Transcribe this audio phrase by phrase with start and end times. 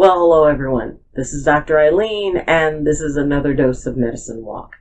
[0.00, 1.00] Well, hello everyone.
[1.14, 1.74] This is Dr.
[1.74, 4.76] Ayleen, and this is another dose of Medicine Walk.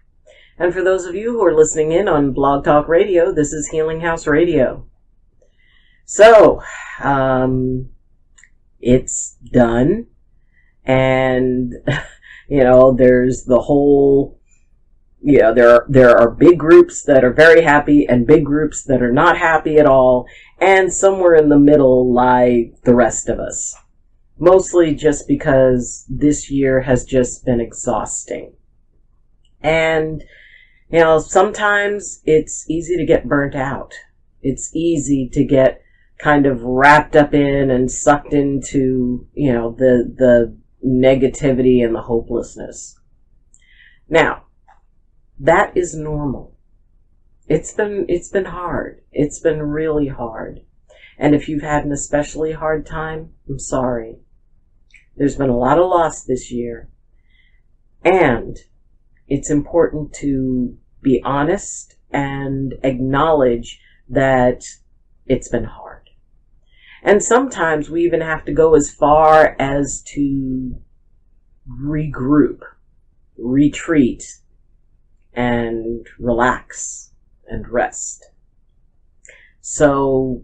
[0.57, 3.67] And for those of you who are listening in on Blog Talk Radio, this is
[3.67, 4.87] Healing House Radio.
[6.05, 6.61] So,
[7.03, 7.89] um,
[8.79, 10.07] it's done,
[10.85, 11.73] and
[12.47, 14.39] you know, there's the whole,
[15.21, 19.03] you know, there there are big groups that are very happy and big groups that
[19.03, 20.27] are not happy at all,
[20.61, 23.75] and somewhere in the middle lie the rest of us.
[24.39, 28.53] Mostly just because this year has just been exhausting.
[29.61, 30.23] And,
[30.89, 33.93] you know, sometimes it's easy to get burnt out.
[34.41, 35.81] It's easy to get
[36.19, 42.03] kind of wrapped up in and sucked into, you know, the, the negativity and the
[42.03, 42.97] hopelessness.
[44.09, 44.43] Now,
[45.37, 46.55] that is normal.
[47.47, 49.01] It's been, it's been hard.
[49.11, 50.61] It's been really hard.
[51.17, 54.19] And if you've had an especially hard time, I'm sorry.
[55.19, 56.87] There's been a lot of loss this year.
[58.05, 58.57] And
[59.27, 64.63] it's important to be honest and acknowledge that
[65.25, 66.09] it's been hard.
[67.03, 70.81] And sometimes we even have to go as far as to
[71.69, 72.61] regroup,
[73.37, 74.23] retreat,
[75.33, 77.11] and relax
[77.45, 78.23] and rest.
[79.59, 80.43] So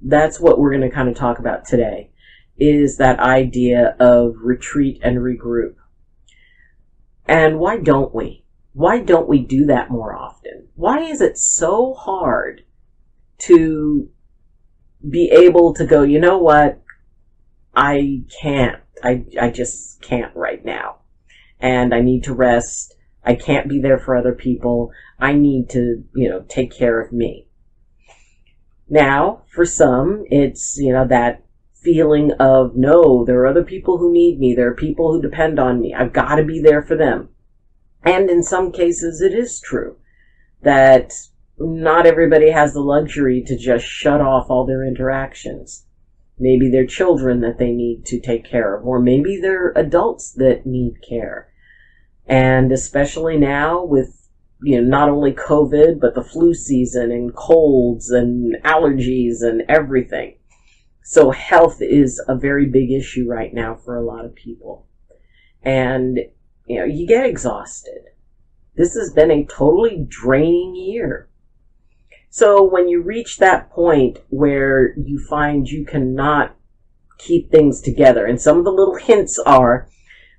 [0.00, 2.10] that's what we're going to kind of talk about today
[2.58, 5.74] is that idea of retreat and regroup.
[7.26, 8.44] And why don't we?
[8.72, 10.68] Why don't we do that more often?
[10.74, 12.62] Why is it so hard
[13.38, 14.08] to
[15.08, 16.82] be able to go, you know what?
[17.74, 18.80] I can't.
[19.02, 20.96] I, I just can't right now.
[21.60, 22.96] And I need to rest.
[23.24, 24.92] I can't be there for other people.
[25.18, 27.48] I need to, you know, take care of me.
[28.88, 31.45] Now, for some, it's, you know, that
[31.86, 34.54] feeling of no, there are other people who need me.
[34.54, 35.94] There are people who depend on me.
[35.94, 37.28] I've got to be there for them.
[38.02, 39.96] And in some cases, it is true
[40.62, 41.12] that
[41.60, 45.86] not everybody has the luxury to just shut off all their interactions.
[46.40, 50.66] Maybe they're children that they need to take care of, or maybe they're adults that
[50.66, 51.48] need care.
[52.26, 54.28] And especially now with,
[54.60, 60.34] you know, not only COVID, but the flu season and colds and allergies and everything.
[61.08, 64.88] So health is a very big issue right now for a lot of people.
[65.62, 66.18] And,
[66.66, 68.06] you know, you get exhausted.
[68.74, 71.28] This has been a totally draining year.
[72.28, 76.56] So when you reach that point where you find you cannot
[77.18, 79.88] keep things together, and some of the little hints are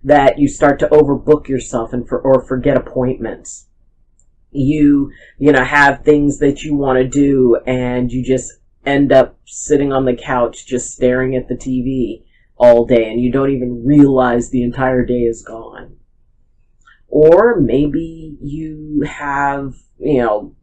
[0.03, 3.67] that you start to overbook yourself and for, or forget appointments.
[4.51, 8.51] You, you know, have things that you want to do and you just
[8.87, 12.23] end up sitting on the couch just staring at the TV
[12.55, 15.97] all day and you don't even realize the entire day is gone.
[17.07, 20.55] Or maybe you have, you know,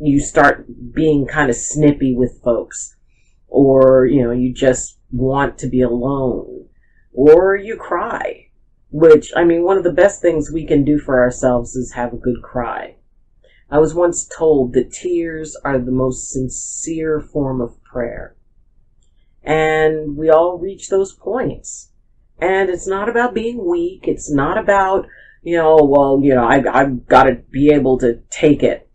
[0.00, 2.96] you start being kind of snippy with folks.
[3.48, 6.66] Or, you know, you just want to be alone.
[7.12, 8.48] Or you cry.
[8.90, 12.12] Which, I mean, one of the best things we can do for ourselves is have
[12.12, 12.96] a good cry.
[13.70, 18.36] I was once told that tears are the most sincere form of prayer.
[19.42, 21.90] And we all reach those points.
[22.38, 24.06] And it's not about being weak.
[24.06, 25.06] It's not about,
[25.42, 28.90] you know, well, you know, I, I've got to be able to take it.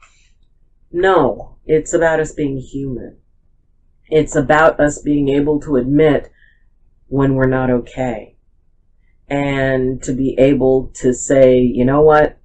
[0.92, 3.18] No, it's about us being human.
[4.08, 6.32] It's about us being able to admit
[7.08, 8.36] when we're not okay.
[9.30, 12.40] And to be able to say, you know what?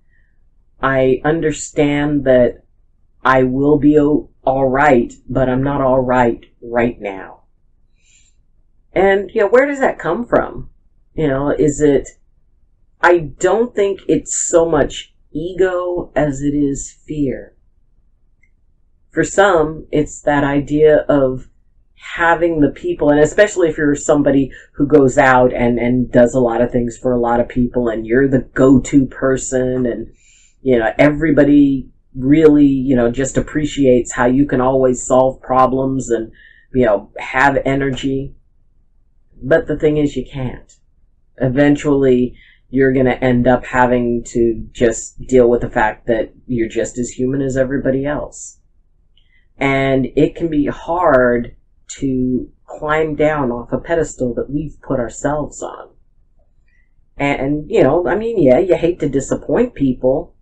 [0.85, 2.63] I understand that
[3.25, 7.45] I will be all right, but I'm not all right right now.
[8.93, 10.69] And, you know, where does that come from?
[11.15, 12.07] You know, is it,
[13.01, 17.57] I don't think it's so much ego as it is fear.
[19.11, 21.49] For some, it's that idea of
[21.95, 26.41] having the people, and especially if you're somebody who goes out and, and does a
[26.41, 30.13] lot of things for a lot of people and you're the go-to person and,
[30.65, 36.33] you know, everybody really, you know, just appreciates how you can always solve problems and,
[36.73, 38.35] you know, have energy.
[39.43, 40.73] But the thing is, you can't.
[41.37, 42.39] Eventually,
[42.71, 46.97] you're going to end up having to just deal with the fact that you're just
[46.97, 48.59] as human as everybody else.
[49.59, 51.57] And it can be hard
[51.99, 55.91] to climb down off a pedestal that we've put ourselves on.
[57.19, 60.34] And, you know, I mean, yeah, you hate to disappoint people,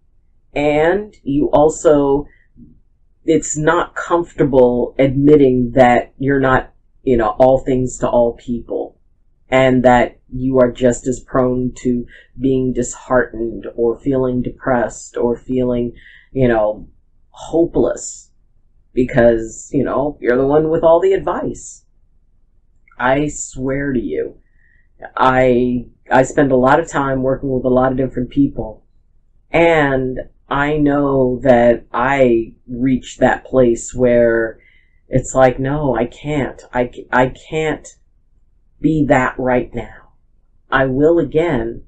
[0.54, 2.26] and you also
[3.24, 6.72] it's not comfortable admitting that you're not
[7.02, 8.98] you know all things to all people.
[9.48, 12.06] And that you are just as prone to
[12.40, 15.92] being disheartened or feeling depressed or feeling,
[16.32, 16.88] you know,
[17.28, 18.30] hopeless
[18.94, 21.84] because, you know, you're the one with all the advice.
[22.98, 24.38] I swear to you,
[25.16, 28.84] I I spend a lot of time working with a lot of different people.
[29.50, 30.18] And
[30.52, 34.58] I know that I reach that place where
[35.08, 36.62] it's like, no, I can't.
[36.74, 37.88] I, I can't
[38.78, 40.12] be that right now.
[40.70, 41.84] I will again,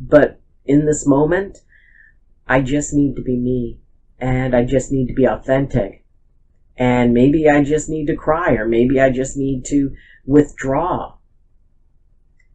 [0.00, 1.58] but in this moment,
[2.48, 3.78] I just need to be me
[4.18, 6.04] and I just need to be authentic.
[6.76, 9.94] And maybe I just need to cry or maybe I just need to
[10.24, 11.15] withdraw.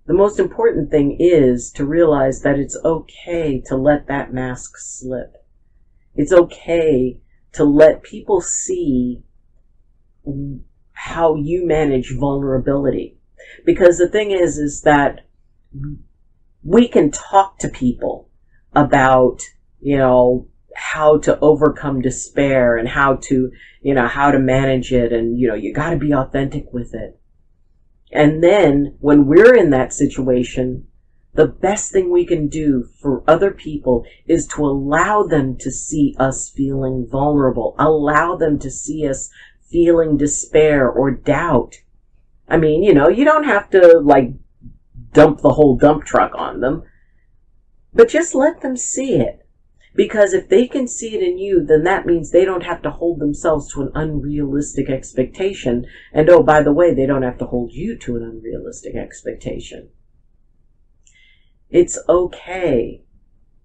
[0.08, 5.46] The most important thing is to realize that it's okay to let that mask slip.
[6.16, 7.20] It's okay
[7.54, 9.24] to let people see
[10.94, 13.18] how you manage vulnerability.
[13.66, 15.28] Because the thing is, is that
[16.64, 18.30] we can talk to people
[18.74, 19.42] about,
[19.80, 23.52] you know, how to overcome despair and how to,
[23.82, 27.21] you know, how to manage it and, you know, you gotta be authentic with it.
[28.12, 30.88] And then when we're in that situation,
[31.34, 36.16] the best thing we can do for other people is to allow them to see
[36.20, 39.30] us feeling vulnerable, allow them to see us
[39.62, 41.78] feeling despair or doubt.
[42.50, 44.34] I mean, you know, you don't have to like
[45.14, 46.84] dump the whole dump truck on them,
[47.94, 49.41] but just let them see it.
[49.94, 52.90] Because if they can see it in you, then that means they don't have to
[52.90, 55.86] hold themselves to an unrealistic expectation.
[56.14, 59.90] And oh, by the way, they don't have to hold you to an unrealistic expectation.
[61.70, 63.04] It's okay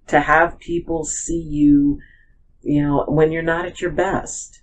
[0.08, 2.00] to have people see you,
[2.62, 4.62] you know, when you're not at your best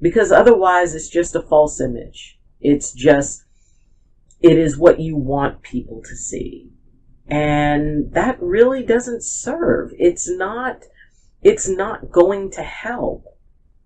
[0.00, 2.38] because otherwise it's just a false image.
[2.60, 3.44] It's just,
[4.40, 6.70] it is what you want people to see.
[7.32, 9.94] And that really doesn't serve.
[9.98, 10.82] It's not,
[11.40, 13.24] it's not going to help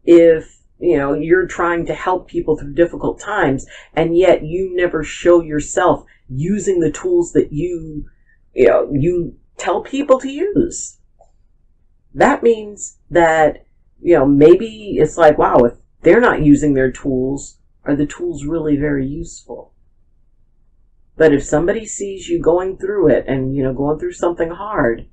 [0.02, 3.64] if, you know, you're trying to help people through difficult times
[3.94, 8.06] and yet you never show yourself using the tools that you,
[8.52, 10.98] you know, you tell people to use.
[12.14, 13.64] That means that,
[14.02, 18.44] you know, maybe it's like, wow, if they're not using their tools, are the tools
[18.44, 19.72] really very useful?
[21.16, 25.08] But if somebody sees you going through it and, you know, going through something hard,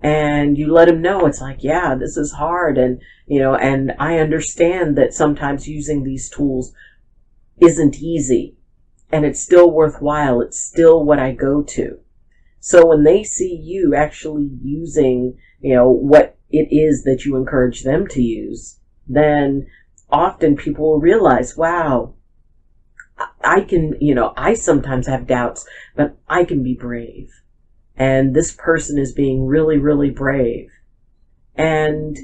[0.00, 3.92] and you let them know it's like, yeah, this is hard, and, you know, and
[3.98, 6.72] I understand that sometimes using these tools
[7.60, 8.56] isn't easy,
[9.10, 11.98] and it's still worthwhile, it's still what I go to.
[12.60, 17.82] So when they see you actually using, you know, what it is that you encourage
[17.82, 19.66] them to use, then
[20.10, 22.14] often people will realize, wow,
[23.44, 27.30] I can, you know, I sometimes have doubts, but I can be brave.
[27.96, 30.70] And this person is being really, really brave.
[31.54, 32.16] And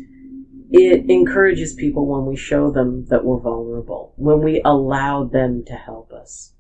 [0.71, 5.75] it encourages people when we show them that we're vulnerable, when we allow them to
[5.75, 6.53] help us.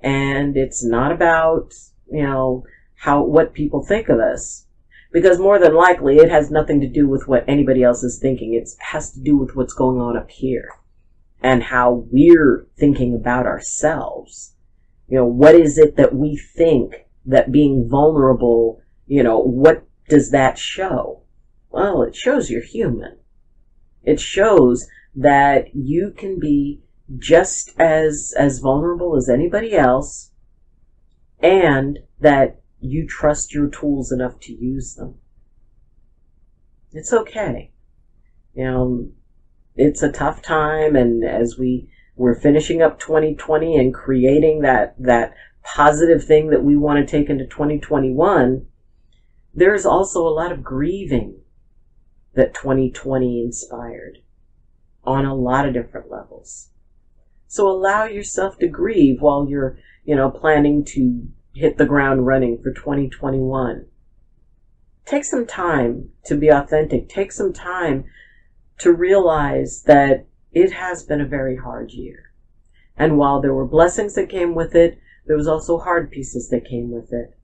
[0.00, 1.72] And it's not about,
[2.10, 2.64] you know,
[2.96, 4.66] how, what people think of us
[5.12, 8.54] because more than likely it has nothing to do with what anybody else is thinking.
[8.54, 10.70] It has to do with what's going on up here
[11.44, 14.54] and how we're thinking about ourselves.
[15.06, 20.30] You know, what is it that we think that being vulnerable, you know, what does
[20.30, 21.20] that show?
[21.68, 23.18] Well, it shows you're human.
[24.02, 26.80] It shows that you can be
[27.18, 30.30] just as, as vulnerable as anybody else
[31.40, 35.16] and that you trust your tools enough to use them.
[36.92, 37.70] It's okay.
[38.54, 39.08] You know,
[39.76, 45.34] it's a tough time and as we we're finishing up 2020 and creating that that
[45.64, 48.66] positive thing that we want to take into 2021,
[49.54, 51.40] there's also a lot of grieving
[52.34, 54.18] that 2020 inspired
[55.04, 56.68] on a lot of different levels.
[57.46, 62.58] So allow yourself to grieve while you're, you know, planning to hit the ground running
[62.62, 63.86] for 2021.
[65.06, 67.08] Take some time to be authentic.
[67.08, 68.04] Take some time
[68.78, 72.32] to realize that it has been a very hard year.
[72.96, 76.68] And while there were blessings that came with it, there was also hard pieces that
[76.68, 77.36] came with it.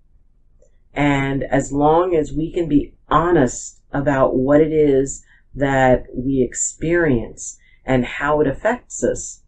[0.94, 7.58] And as long as we can be honest about what it is that we experience
[7.84, 9.42] and how it affects us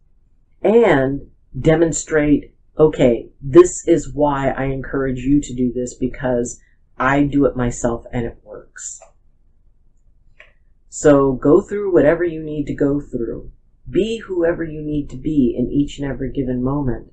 [0.61, 6.59] and demonstrate okay, this is why I encourage you to do this because
[6.97, 8.99] I do it myself and it works.
[10.95, 13.51] So go through whatever you need to go through.
[13.89, 17.11] Be whoever you need to be in each and every given moment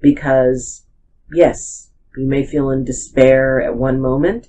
[0.00, 0.84] because
[1.32, 4.48] Yes, you may feel in despair at one moment,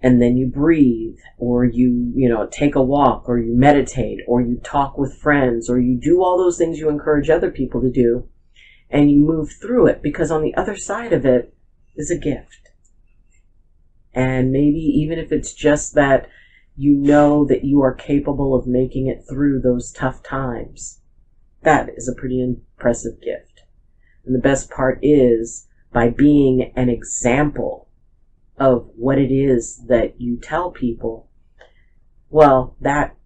[0.00, 4.40] and then you breathe, or you, you know, take a walk, or you meditate, or
[4.40, 7.90] you talk with friends, or you do all those things you encourage other people to
[7.90, 8.28] do,
[8.90, 11.54] and you move through it because on the other side of it
[11.96, 12.70] is a gift.
[14.12, 16.28] And maybe even if it's just that
[16.76, 21.00] you know that you are capable of making it through those tough times,
[21.62, 23.62] that is a pretty impressive gift.
[24.24, 27.88] And the best part is by being an example
[28.58, 31.28] of what it is that you tell people,
[32.30, 33.16] well, that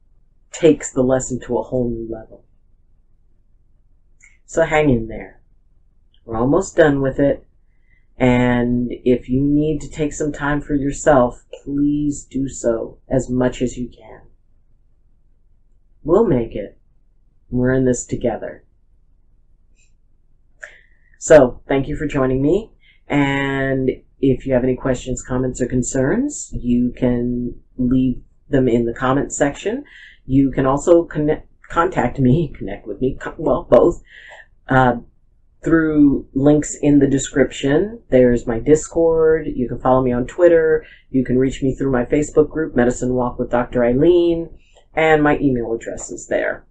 [0.53, 2.45] takes the lesson to a whole new level.
[4.45, 5.41] So hang in there.
[6.25, 7.47] We're almost done with it.
[8.19, 13.63] And if you need to take some time for yourself, please do so as much
[13.63, 14.23] as you can.
[16.03, 16.79] We'll make it.
[17.49, 18.65] We're in this together.
[21.19, 22.71] So, thank you for joining me.
[23.09, 28.95] And if you have any questions, comments, or concerns, you can leave them in the
[28.95, 29.85] comments section.
[30.27, 34.03] You can also connect, contact me, connect with me, well, both,
[34.69, 34.97] uh,
[35.63, 38.01] through links in the description.
[38.11, 39.47] There's my Discord.
[39.47, 40.87] You can follow me on Twitter.
[41.11, 43.81] You can reach me through my Facebook group, Medicine Walk with Dr.
[43.81, 44.51] Ayleen,
[44.95, 46.65] and my email address is there.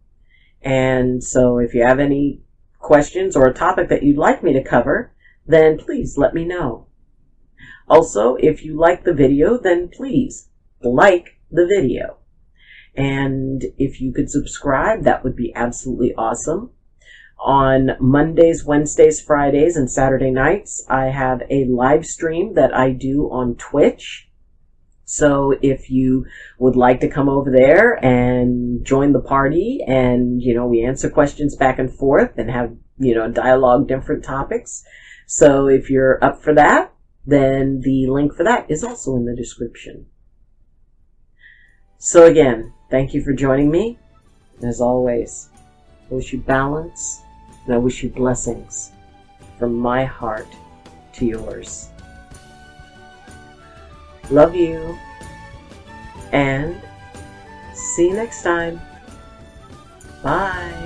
[0.62, 2.42] And so if you have any
[2.80, 5.14] questions or a topic that you'd like me to cover,
[5.46, 6.88] then please let me know.
[7.90, 10.50] Also, if you like the video, then please
[10.82, 12.18] like the video.
[12.96, 16.72] And if you could subscribe, that would be absolutely awesome.
[17.40, 23.30] On Mondays, Wednesdays, Fridays, and Saturday nights, I have a live stream that I do
[23.32, 24.28] on Twitch.
[25.06, 26.26] So if you
[26.60, 31.10] would like to come over there and join the party and, you know, we answer
[31.10, 34.84] questions back and forth and have, you know, dialogue different topics.
[35.26, 36.94] So if you're up for that,
[37.26, 40.08] then the link for that is also in the description.
[42.00, 43.98] So again, thank you for joining me.
[44.62, 45.50] As always,
[46.12, 47.22] I wish you balance
[47.68, 48.94] and I wish you blessings
[49.60, 50.48] from my heart
[51.14, 51.90] to yours.
[54.32, 54.98] Love you
[56.32, 56.82] and
[57.74, 58.80] see you next time.
[60.24, 60.77] Bye.